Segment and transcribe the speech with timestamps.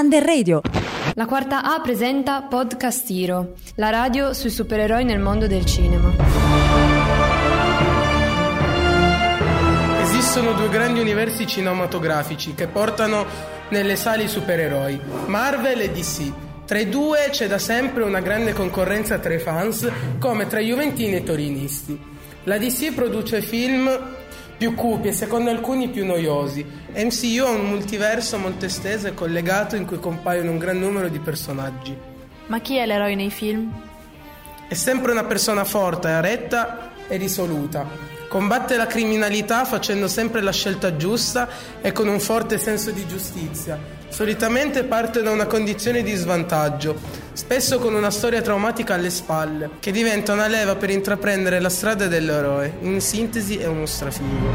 [0.00, 0.62] Under Radio.
[1.12, 6.10] La quarta A presenta Podcastiro, la radio sui supereroi nel mondo del cinema.
[10.00, 13.26] Esistono due grandi universi cinematografici che portano
[13.68, 16.32] nelle sali supereroi, Marvel e DC.
[16.64, 19.86] Tra i due c'è da sempre una grande concorrenza tra i fans,
[20.18, 22.00] come tra juventini e torinisti.
[22.44, 24.18] La DC produce film
[24.60, 26.62] più cupi e secondo alcuni più noiosi.
[26.94, 31.18] MCU ha un multiverso molto esteso e collegato in cui compaiono un gran numero di
[31.18, 31.96] personaggi.
[32.48, 33.72] Ma chi è l'eroe nei film?
[34.68, 37.86] È sempre una persona forte, retta e risoluta.
[38.30, 41.48] Combatte la criminalità facendo sempre la scelta giusta
[41.80, 43.76] e con un forte senso di giustizia.
[44.08, 46.94] Solitamente parte da una condizione di svantaggio,
[47.32, 52.06] spesso con una storia traumatica alle spalle, che diventa una leva per intraprendere la strada
[52.06, 52.76] dell'eroe.
[52.82, 54.50] In sintesi è uno strafigo.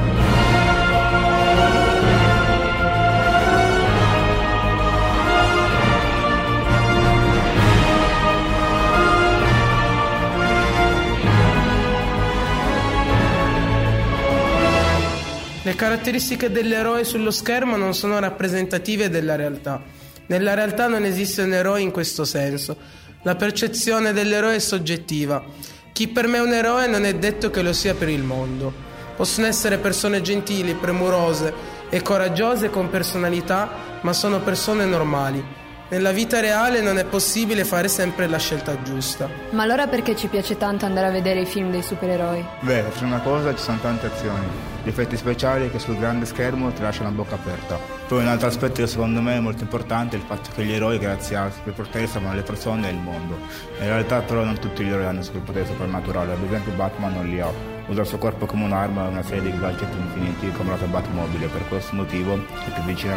[15.75, 19.83] Le caratteristiche dell'eroe sullo schermo non sono rappresentative della realtà.
[20.27, 22.77] Nella realtà non esiste un eroe in questo senso.
[23.23, 25.43] La percezione dell'eroe è soggettiva.
[25.91, 28.71] Chi per me è un eroe non è detto che lo sia per il mondo.
[29.17, 31.53] Possono essere persone gentili, premurose
[31.89, 35.43] e coraggiose con personalità, ma sono persone normali.
[35.87, 39.29] Nella vita reale non è possibile fare sempre la scelta giusta.
[39.51, 42.43] Ma allora perché ci piace tanto andare a vedere i film dei supereroi?
[42.61, 46.71] Beh, per una cosa ci sono tante azioni gli effetti speciali che sul grande schermo
[46.71, 47.79] ti lasciano la bocca aperta.
[48.07, 50.73] Poi un altro aspetto che secondo me è molto importante è il fatto che gli
[50.73, 53.35] eroi grazie a superpoteri salvano le persone e il mondo.
[53.79, 57.39] In realtà però non tutti gli eroi hanno superpoteri soprannaturali, ad esempio Batman non li
[57.39, 57.74] ha.
[57.87, 60.87] Usa il suo corpo come un'arma e una serie di gadget infiniti come la sua
[60.87, 63.13] Batmobile, per questo motivo è più vicino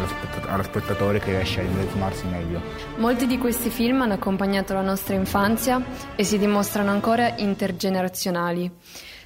[0.47, 2.61] allo spettatore che riesce a immedesimarsi meglio.
[2.97, 5.83] Molti di questi film hanno accompagnato la nostra infanzia
[6.15, 8.71] e si dimostrano ancora intergenerazionali.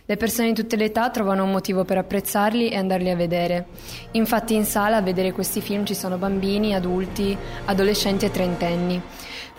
[0.06, 3.68] Le persone di tutte le età trovano un motivo per apprezzarli e andarli a vedere.
[4.12, 9.02] Infatti in sala a vedere questi film ci sono bambini, adulti, adolescenti e trentenni.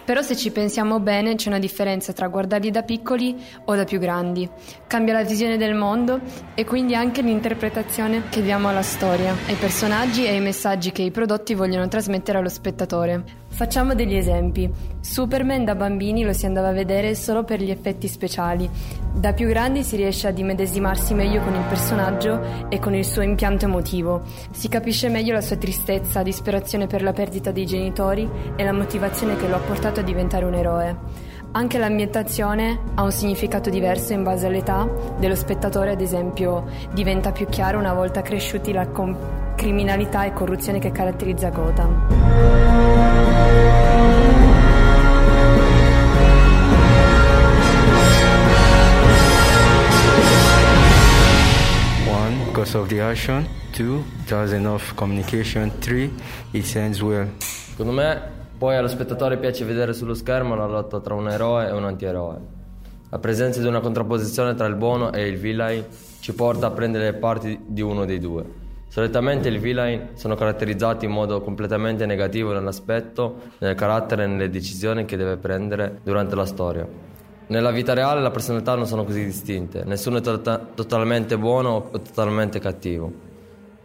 [0.04, 3.98] Però se ci pensiamo bene c'è una differenza tra guardarli da piccoli o da più
[3.98, 4.48] grandi.
[4.86, 6.20] Cambia la visione del mondo
[6.54, 11.10] e quindi anche l'interpretazione che diamo alla storia, ai personaggi e ai messaggi che i
[11.10, 13.43] prodotti vogliono trasmettere allo spettatore.
[13.54, 14.68] Facciamo degli esempi.
[14.98, 18.68] Superman da bambini lo si andava a vedere solo per gli effetti speciali.
[19.14, 23.22] Da più grandi si riesce ad immedesimarsi meglio con il personaggio e con il suo
[23.22, 24.22] impianto emotivo.
[24.50, 29.36] Si capisce meglio la sua tristezza, disperazione per la perdita dei genitori e la motivazione
[29.36, 30.96] che lo ha portato a diventare un eroe.
[31.52, 34.90] Anche l'ambientazione ha un significato diverso in base all'età
[35.20, 40.78] dello spettatore, ad esempio, diventa più chiaro una volta cresciuti la com- criminalità e corruzione
[40.78, 42.06] che caratterizza Gotham.
[52.08, 53.46] One, because of the action.
[53.72, 55.70] Two, there's enough communication.
[55.80, 56.12] Three,
[56.52, 57.28] it ends well.
[57.38, 58.20] Secondo me
[58.56, 62.38] poi allo spettatore piace vedere sullo schermo la lotta tra un eroe e un antieroe.
[63.10, 65.84] La presenza di una contrapposizione tra il buono e il villain
[66.20, 68.62] ci porta a prendere le parti di uno dei due.
[68.94, 75.04] Solitamente i villain sono caratterizzati in modo completamente negativo nell'aspetto, nel carattere e nelle decisioni
[75.04, 76.86] che deve prendere durante la storia.
[77.48, 82.00] Nella vita reale le personalità non sono così distinte, nessuno è to- totalmente buono o
[82.02, 83.12] totalmente cattivo.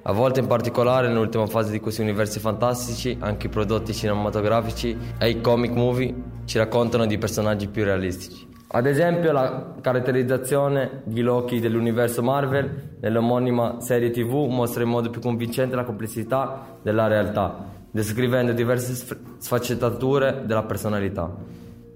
[0.04, 5.28] A volte in particolare nell'ultima fase di questi universi fantastici, anche i prodotti cinematografici e
[5.28, 6.14] i comic movie
[6.46, 8.49] ci raccontano di personaggi più realistici.
[8.72, 15.20] Ad esempio la caratterizzazione di Loki dell'universo Marvel nell'omonima serie TV mostra in modo più
[15.20, 18.94] convincente la complessità della realtà, descrivendo diverse
[19.40, 21.36] sfaccettature della personalità.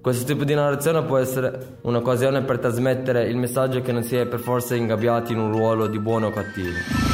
[0.00, 4.26] Questo tipo di narrazione può essere un'occasione per trasmettere il messaggio che non si è
[4.26, 7.13] per forza ingabbiati in un ruolo di buono o cattivo.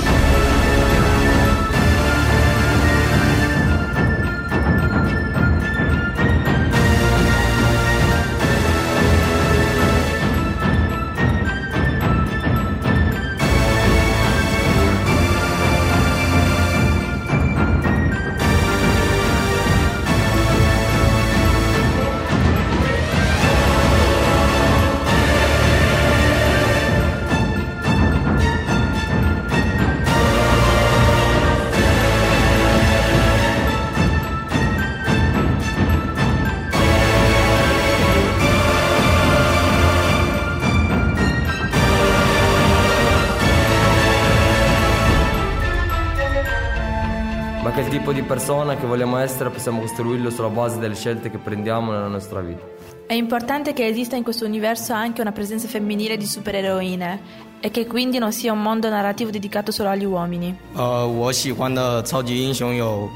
[47.89, 52.07] tipo di persona che vogliamo essere possiamo costruirlo sulla base delle scelte che prendiamo nella
[52.07, 52.61] nostra vita.
[53.07, 57.19] È importante che esista in questo universo anche una presenza femminile di supereroine
[57.59, 60.55] e che quindi non sia un mondo narrativo dedicato solo agli uomini.
[60.75, 63.07] 呃，我喜欢的超级英雄有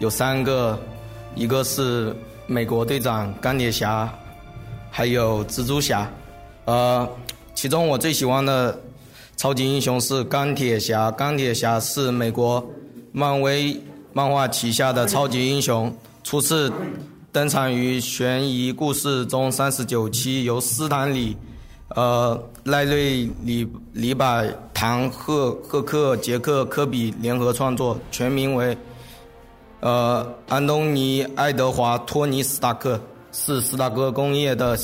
[0.00, 0.78] 有三个，
[1.34, 2.14] 一个是
[2.46, 4.12] 美国队长、钢铁侠，
[4.90, 6.10] 还有蜘蛛侠。
[6.64, 7.08] 呃，
[7.54, 8.76] 其中我最喜欢的
[9.36, 11.10] 超级英雄是钢铁侠。
[11.12, 12.64] 钢铁侠是美国
[13.12, 13.80] 漫威
[14.13, 15.93] 漫画旗下的超级英雄，
[16.23, 16.71] 初次
[17.31, 21.35] 登场于悬疑故事中三十九期，由斯坦李、
[21.95, 28.77] 呃赖瑞里里百唐赫赫克杰克科比联合创作，全名为
[29.79, 32.99] 呃安东尼爱德华托尼斯塔克，
[33.31, 34.77] 是斯塔克工业的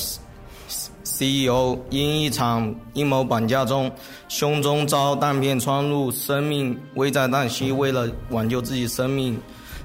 [1.17, 3.91] CEO，因一场阴谋绑架中，
[4.27, 7.71] 胸中遭弹片穿入，生命危在旦夕。
[7.71, 9.35] 为了挽救自己生命，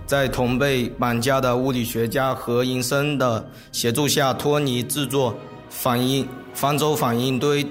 [0.05, 3.43] 在同被绑架的物理学家何银生的
[3.73, 5.35] 协助下，托尼制作
[5.71, 7.67] 反应方舟反应堆，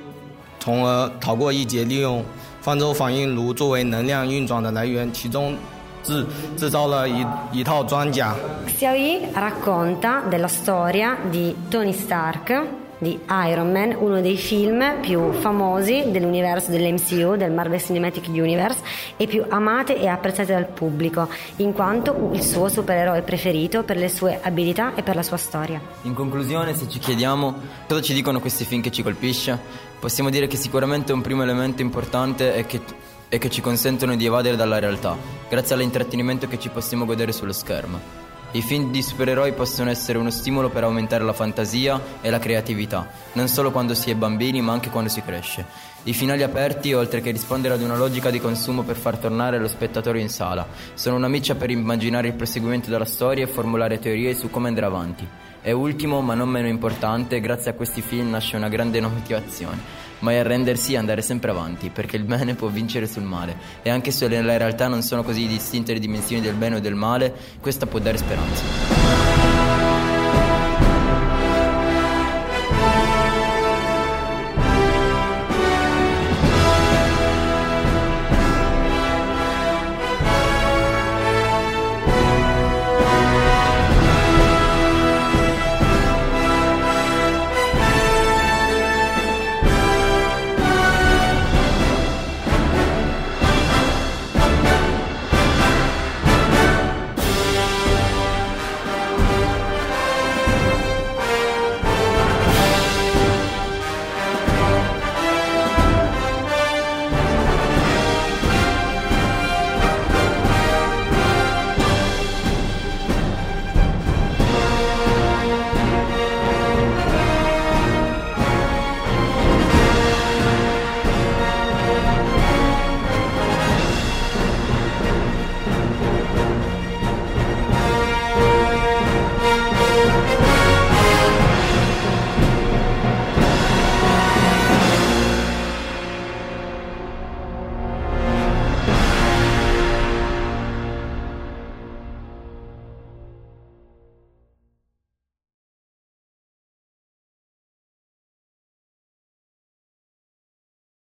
[0.60, 1.84] 从而逃过一劫。
[1.84, 2.26] 利用
[2.62, 5.56] 方舟反应炉作为能量运转的来源，其中
[6.02, 6.26] 制
[6.58, 8.36] 制造了一一套装甲。
[8.80, 16.70] Xiaoyi racconta della storia di Tony Stark, di Iron Man, uno dei film più famosi dell'universo
[16.70, 18.80] dell'MCU, del Marvel Cinematic Universe,
[19.18, 21.28] e più amate e apprezzate dal pubblico,
[21.58, 25.82] in quanto il suo supereroe preferito per le sue abilità e per la sua storia.
[26.04, 27.56] In conclusione, se ci chiediamo
[27.88, 29.58] cosa ci dicono questi film che ci colpisce,
[30.00, 32.82] possiamo dire che sicuramente un primo elemento importante è che,
[33.30, 35.18] è che ci consentono di evadere dalla realtà,
[35.50, 38.21] grazie all'intrattenimento che ci possiamo godere sullo schermo.
[38.54, 43.10] I film di supereroi possono essere uno stimolo per aumentare la fantasia e la creatività,
[43.34, 45.66] non solo quando si è bambini ma anche quando si cresce.
[46.04, 49.70] I finali aperti, oltre che rispondere ad una logica di consumo per far tornare lo
[49.70, 54.36] spettatore in sala, sono una miccia per immaginare il proseguimento della storia e formulare teorie
[54.36, 55.26] su come andare avanti.
[55.62, 60.32] E ultimo, ma non meno importante, grazie a questi film nasce una grande motivazione, ma
[60.32, 63.56] è arrendersi e andare sempre avanti, perché il bene può vincere sul male.
[63.84, 66.96] E anche se nella realtà non sono così distinte le dimensioni del bene o del
[66.96, 69.61] male, questa può dare speranza.